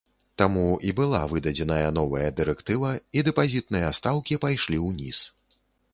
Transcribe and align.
Таму 0.41 0.63
і 0.87 0.93
была 0.99 1.19
выдадзеная 1.33 1.89
новая 1.99 2.29
дырэктыва, 2.39 2.91
і 3.21 3.25
дэпазітныя 3.31 3.95
стаўкі 3.99 4.43
пайшлі 4.47 4.77
ўніз. 4.89 5.25